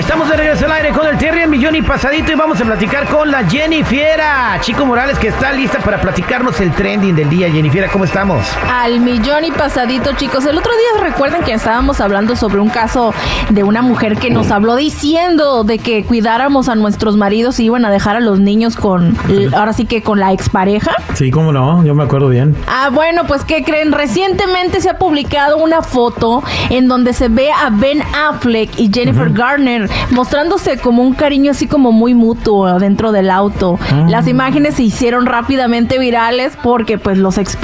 [0.00, 2.64] Estamos de regreso al aire con el Terry, el millón y pasadito y vamos a
[2.64, 4.56] platicar con la Jennifiera.
[4.62, 7.50] Chico Morales que está lista para platicarnos el trending del día.
[7.50, 8.46] Jennifiera, ¿cómo estamos?
[8.72, 10.46] Al millón y pasadito, chicos.
[10.46, 13.12] El otro día recuerden que estábamos hablando sobre un caso
[13.50, 17.84] de una mujer que nos habló diciendo de que cuidáramos a nuestros maridos y iban
[17.84, 19.18] a dejar a los niños con,
[19.54, 20.92] ahora sí que con la expareja.
[21.12, 22.56] Sí, cómo no, yo me acuerdo bien.
[22.66, 23.92] Ah, bueno, pues ¿qué creen?
[23.92, 29.28] Recientemente se ha publicado una foto en donde se ve a Ben Affleck y Jennifer
[29.30, 33.78] Garner mostrándose como un cariño así como muy mutuo dentro del auto.
[33.92, 34.06] Ah.
[34.08, 37.56] Las imágenes se hicieron rápidamente virales porque pues los ex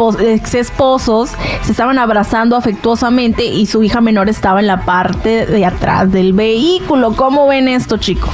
[0.54, 1.30] esposos
[1.62, 6.32] se estaban abrazando afectuosamente y su hija menor estaba en la parte de atrás del
[6.32, 7.12] vehículo.
[7.14, 8.30] ¿Cómo ven esto, chicos?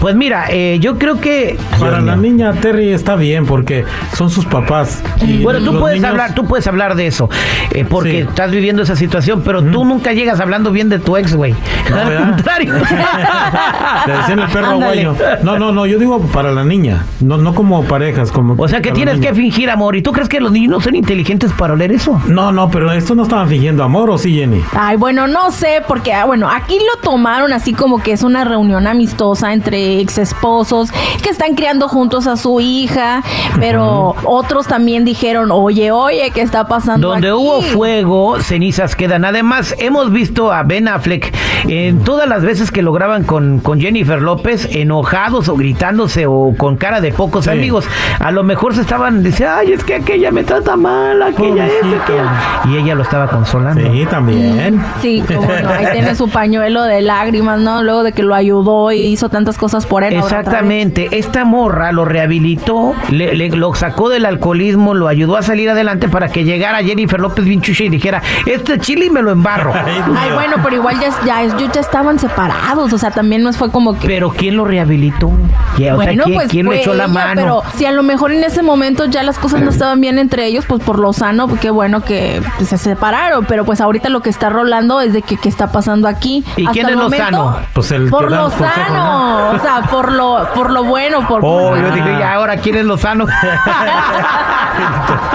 [0.00, 1.58] Pues mira, eh, yo creo que...
[1.78, 3.84] Para la niña Terry está bien porque
[4.16, 5.02] son sus papás.
[5.20, 7.28] Y Bueno, tú los puedes niños- hablar, tú puedes hablar de eso,
[7.72, 8.16] eh, porque Sí.
[8.18, 11.54] estás viviendo esa situación, pero tú nunca llegas hablando bien de tu ex, güey.
[11.90, 12.74] No, Al contrario.
[14.06, 15.02] Le decían el perro Ándale.
[15.04, 15.38] aguayo.
[15.42, 18.54] No, no, no, yo digo para la niña, no, no como parejas, como.
[18.62, 19.96] O sea que para tienes la que fingir amor.
[19.96, 22.20] ¿Y tú crees que los niños no son inteligentes para oler eso?
[22.26, 24.62] No, no, pero esto no estaban fingiendo amor, ¿o sí, Jenny?
[24.72, 28.44] Ay, bueno, no sé, porque, ah, bueno, aquí lo tomaron así como que es una
[28.44, 30.90] reunión amistosa entre ex esposos
[31.22, 33.22] que están criando juntos a su hija,
[33.58, 37.08] pero otros también dijeron, oye, oye, ¿qué está pasando?
[37.08, 39.24] Donde aquí?" hubo fuego, cenizas quedan.
[39.24, 41.32] Además, hemos visto a Ben Affleck
[41.68, 42.92] en todas las veces que lo
[43.22, 47.50] con, con Jennifer López, enojados o gritándose o con cara de pocos Sí.
[47.50, 47.86] amigos.
[48.18, 51.72] A lo mejor se estaban diciendo, ay, es que aquella me trata mal, aquella es,
[52.02, 52.30] aquella.
[52.68, 53.90] Y ella lo estaba consolando.
[53.92, 54.82] Sí, también.
[55.00, 57.82] Sí, como no, ahí tiene su pañuelo de lágrimas, ¿no?
[57.82, 60.14] Luego de que lo ayudó y hizo tantas cosas por él.
[60.14, 65.70] Exactamente, esta morra lo rehabilitó, le, le- lo sacó del alcoholismo, lo ayudó a salir
[65.70, 69.72] adelante para que llegara Jennifer López Vinchuche y dijera, este chile me lo embarro.
[69.74, 73.98] Ay, bueno, pero igual ya, ya, ya estaban separados, o sea, también no fue como
[73.98, 74.06] que...
[74.06, 75.28] Pero ¿quién lo rehabilitó?
[75.28, 77.32] O sea, bueno, ¿quién, pues quién le echó la mano?
[77.34, 80.46] Pero si a lo mejor en ese momento ya las cosas no estaban bien entre
[80.46, 83.44] ellos, pues por lo sano, pues qué bueno que pues, se separaron.
[83.46, 86.44] Pero pues ahorita lo que está rolando es de que qué está pasando aquí.
[86.56, 87.56] ¿Y Hasta quién es lo sano?
[87.74, 91.86] Pues el por lo sano, o sea, por lo, por lo bueno, por Oh, yo
[91.86, 91.94] Ah.
[91.94, 93.26] dije, ya ahora quién es Lozano.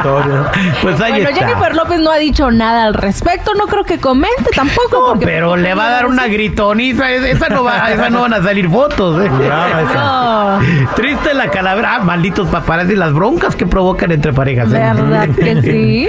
[0.04, 0.46] Todo.
[0.82, 1.46] pues ahí Bueno, está.
[1.48, 5.14] Jennifer López no ha dicho nada al respecto, no creo que comente tampoco.
[5.16, 7.12] No, pero le va a dar una gritoniza.
[7.12, 9.24] es- Esa no, va, esa no van a salir fotos.
[9.24, 9.30] ¿eh?
[9.30, 10.60] No,
[10.96, 11.96] Triste la calavera.
[11.96, 12.96] Ah, malditos paparazzi.
[12.96, 14.70] Las broncas que provocan entre parejas.
[14.70, 14.92] ¿eh?
[14.96, 16.08] ¿Verdad que sí?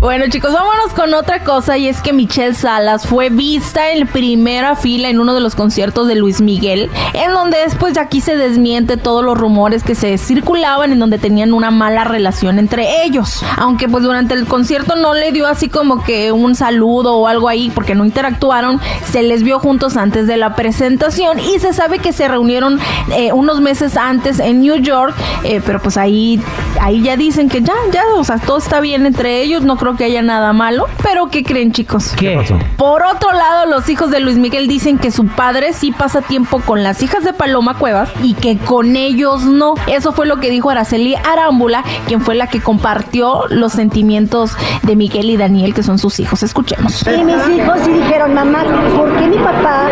[0.00, 4.76] Bueno, chicos, vámonos con otra cosa y es que Michelle Salas fue vista en primera
[4.76, 8.36] fila en uno de los conciertos de Luis Miguel, en donde después de aquí se
[8.36, 13.42] desmiente todos los rumores que se circulaban en donde tenían una mala relación entre ellos.
[13.56, 17.48] Aunque pues durante el concierto no le dio así como que un saludo o algo
[17.48, 18.78] ahí porque no interactuaron,
[19.10, 22.78] se les vio juntos antes de la presentación y se sabe que se reunieron
[23.16, 26.40] eh, unos meses antes en New York, eh, pero pues ahí,
[26.80, 29.96] ahí ya dicen que ya, ya, o sea, todo está bien entre ellos, no creo
[29.96, 32.12] que haya nada malo, pero ¿qué creen chicos?
[32.18, 32.36] ¿Qué?
[32.36, 32.58] pasó?
[32.76, 36.60] Por otro lado, los hijos de Luis Miguel dicen que su padre sí pasa tiempo
[36.60, 39.74] con las hijas de Paloma Cuevas y que con ellos no.
[39.86, 44.52] Eso fue lo que dijo Araceli Arámbula, quien fue la que compartió los sentimientos
[44.82, 46.42] de Miguel y Daniel, que son sus hijos.
[46.42, 47.06] Escuchemos.
[47.06, 48.64] Y mis hijos sí dijeron, mamá,
[48.94, 49.88] ¿por qué mi papá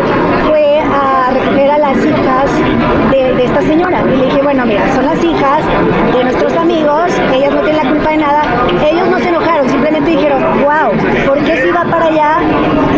[0.47, 2.49] fue a recoger a las hijas
[3.11, 4.01] de, de esta señora?
[4.13, 5.61] Y le dije, bueno, mira, son las hijas
[6.15, 7.03] de nuestros amigos,
[7.33, 8.41] ellas no tienen la culpa de nada.
[8.89, 10.91] Ellos no se enojaron, simplemente dijeron, wow,
[11.27, 12.37] ¿por qué si va para allá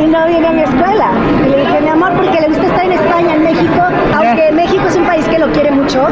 [0.02, 1.10] y no viene a mi escuela?
[1.46, 3.82] Y le dije, mi amor, porque le gusta estar en España, en México,
[4.16, 6.08] aunque México es un país que lo quiere mucho,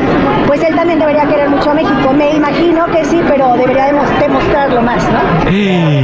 [0.47, 2.13] pues él también debería querer mucho a México.
[2.15, 5.49] Me imagino que sí, pero debería demos- demostrarlo más, ¿no?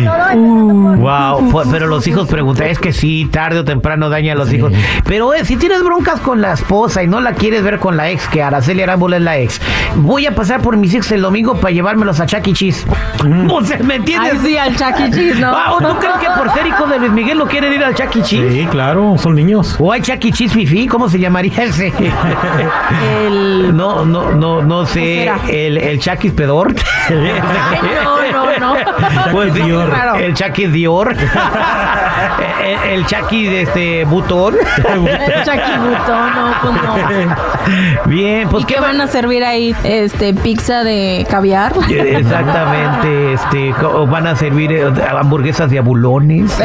[0.05, 4.35] Todo Wow, pu- pero los hijos preguntan, es que sí, tarde o temprano daña a
[4.35, 4.71] los hijos.
[5.05, 8.09] Pero eh, si tienes broncas con la esposa y no la quieres ver con la
[8.09, 9.61] ex, que Araceli Arámbula es la ex,
[9.95, 12.53] voy a pasar por mis hijos el domingo para llevármelos a Chuck E.
[12.53, 12.85] Cheese.
[13.51, 14.33] O sea, ¿me entiendes?
[14.33, 15.11] Ay, sí, al Chuck E.
[15.11, 15.49] Cheese, ¿no?
[15.55, 17.93] Ah, ¿o ¿Tú crees que por ser hijo de Luis Miguel lo quieren ir al
[17.93, 18.21] Chuck E.
[18.23, 18.51] Cheese?
[18.51, 19.75] Sí, claro, son niños.
[19.79, 20.31] ¿O hay Chuck E.
[20.31, 20.87] Cheese Fifi?
[20.87, 21.91] ¿Cómo se llamaría ese?
[23.25, 23.75] El...
[23.81, 25.29] No, no, no, no sé.
[25.49, 26.73] El, el Chakis Pedor.
[27.09, 28.75] Ay, no, no, no.
[29.31, 29.91] Pues Dior.
[30.19, 30.90] El Chakis Dior.
[32.63, 34.55] el, el Chakis de este Butón.
[34.77, 38.05] El Chucky Butón, no, pues no.
[38.05, 39.75] Bien, pues ¿Y qué van a servir ahí?
[39.83, 41.73] Este, pizza de caviar.
[41.89, 43.73] Exactamente, este,
[44.07, 46.51] van a servir eh, hamburguesas de abulones.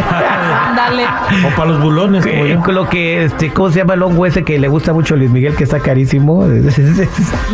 [0.76, 1.05] Dale.
[1.05, 2.61] O para los bulones, como Eh, yo.
[2.61, 5.17] con lo que, este, ¿cómo se llama el hongo ese que le gusta mucho a
[5.17, 6.46] Luis Miguel, que está carísimo?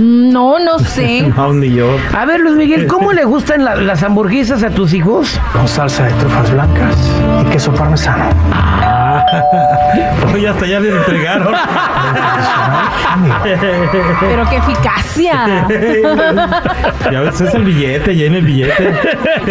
[0.01, 1.33] No, no sé.
[1.37, 1.89] Aún ni yo.
[2.17, 5.39] A ver, Luis Miguel, ¿cómo le gustan la- las hamburguesas a tus hijos?
[5.53, 6.97] con salsa de trufas blancas
[7.43, 8.25] y queso parmesano.
[10.35, 11.55] Oye, hasta ya le entregaron.
[14.21, 15.67] Pero qué eficacia.
[17.11, 18.95] ya ves, es el billete, ya en el billete.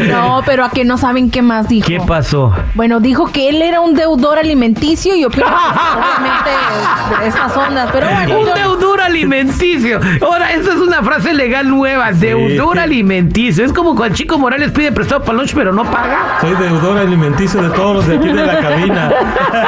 [0.09, 1.87] No, pero a que no saben qué más dijo.
[1.87, 2.53] ¿Qué pasó?
[2.75, 7.89] Bueno, dijo que él era un deudor alimenticio y opino que, obviamente de estas ondas,
[7.91, 8.39] pero bueno.
[8.39, 9.99] Un yo- deudor alimenticio.
[10.21, 12.11] Ahora, esa es una frase legal nueva.
[12.11, 13.65] Deudor alimenticio.
[13.65, 16.37] Es como cuando Chico Morales pide prestado para lunch, pero no paga.
[16.41, 19.11] Soy deudor alimenticio de todos los de aquí de la cabina.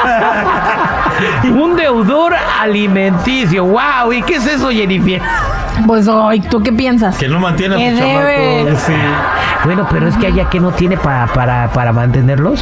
[1.54, 3.66] Un deudor alimenticio.
[3.66, 4.12] ¡Wow!
[4.14, 5.22] ¿Y qué es eso, Jennifer?
[5.88, 7.18] Pues, ay, ¿tú qué piensas?
[7.18, 8.58] Que no mantiene a Que sus debe.
[8.64, 8.82] chamacos.
[8.84, 8.94] Sí.
[9.66, 12.62] Bueno, pero es que allá que no tiene pa- para, para mantenerlos.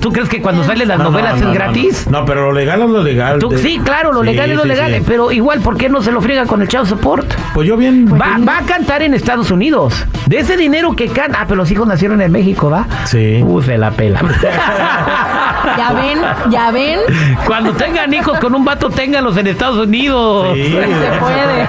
[0.00, 2.06] ¿Tú crees que cuando salen las No, no, novelas no, es no, gratis?
[2.10, 3.38] No, no, pero lo legal es lo legal.
[3.38, 5.02] Tú- sí, claro, lo Sí, legal es lo sí, legal, sí.
[5.06, 7.32] pero igual, ¿por qué no se lo friega con el child support?
[7.54, 8.06] Pues yo bien.
[8.12, 10.04] Va, va a cantar en Estados Unidos.
[10.26, 11.38] De ese dinero que canta.
[11.40, 12.86] Ah, pero los hijos nacieron en México, ¿va?
[13.04, 13.42] Sí.
[13.42, 14.20] Uh, se la pela.
[15.76, 16.18] Ya ven,
[16.50, 17.00] ya ven.
[17.46, 20.54] Cuando tengan hijos con un vato, ténganlos en Estados Unidos.
[20.54, 20.72] Sí.
[20.72, 21.66] Se puede.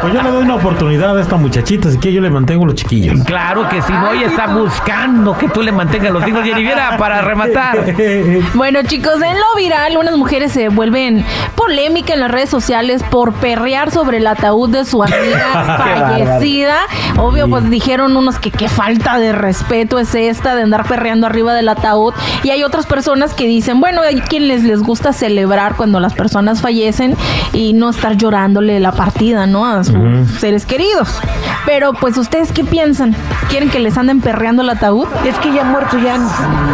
[0.00, 2.74] Pues yo le doy una oportunidad a esta muchachita, así que yo le mantengo los
[2.74, 3.22] chiquillos.
[3.24, 6.42] Claro que si no, ella está buscando que tú le mantengas los hijos.
[6.42, 7.94] Jennifer, para rematar.
[8.54, 13.32] Bueno, chicos, en lo viral, unas mujeres se vuelven polémica en las redes sociales por
[13.34, 16.76] perrear sobre el ataúd de su amiga fallecida.
[17.18, 21.54] Obvio, pues dijeron unos que qué falta de respeto es esta de andar perreando arriba
[21.54, 22.14] del ataúd.
[22.42, 26.60] Y hay otras personas que dicen, bueno, hay quienes les gusta celebrar cuando las personas
[26.60, 27.16] fallecen
[27.52, 29.66] y no estar llorándole la partida, ¿no?
[29.66, 29.94] A sus
[30.38, 31.20] seres queridos.
[31.66, 33.14] Pero, pues, ¿ustedes qué piensan?
[33.48, 35.06] ¿Quieren que les anden perreando el ataúd?
[35.26, 36.16] Es que ya muerto, ya.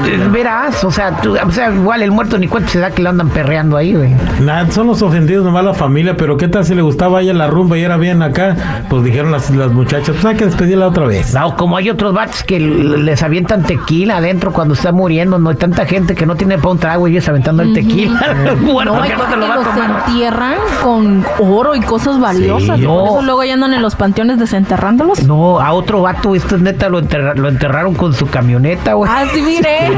[0.07, 3.03] eh, Verás, o sea, tú- o sea, igual el muerto ni cuenta se da que
[3.03, 4.15] lo andan perreando ahí, güey.
[4.41, 7.35] Nada, son los ofendidos nomás la familia, pero ¿qué tal si le gustaba a ella
[7.35, 8.57] la rumba y era bien acá?
[8.89, 11.35] Pues dijeron las, las muchachas, pues hay que despedirla otra vez.
[11.35, 15.57] No, como hay otros vatos que les avientan tequila adentro cuando está muriendo, no hay
[15.57, 18.35] tanta gente que no tiene para un trago y ellos aventando el tequila.
[18.61, 20.03] muerto No, hay que no se gente lo que va a los tomar.
[20.09, 22.58] entierran con oro y cosas valiosas.
[22.58, 25.23] Sí, por eso luego ya andan en los panteones desenterrándolos.
[25.25, 29.11] No, a otro vato, esto es neta, lo, enterra- lo enterraron con su camioneta, güey.
[29.13, 29.91] Ah, sí, mire.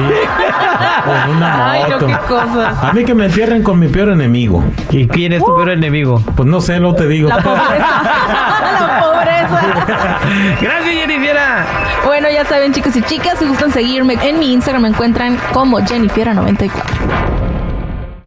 [1.04, 2.82] Con una Ay, no, qué cosas.
[2.84, 4.62] A mí que me entierren con mi peor enemigo.
[4.90, 6.22] ¿Y quién es tu peor enemigo?
[6.36, 7.28] Pues no sé, no te digo.
[7.28, 8.02] La pobreza.
[8.80, 9.60] La pobreza.
[10.60, 11.30] Gracias, Jennifer.
[12.04, 15.78] Bueno, ya saben, chicos y chicas, si gustan seguirme en mi Instagram, me encuentran como
[15.80, 16.70] Jennifiera94.